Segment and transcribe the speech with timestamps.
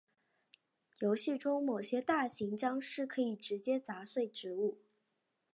[0.97, 4.79] 游戏中某些大型僵尸可以直接砸碎植物。